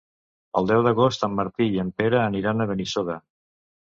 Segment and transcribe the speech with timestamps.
[0.59, 3.21] El deu d'agost en Martí i en Pere aniran a Benissoda.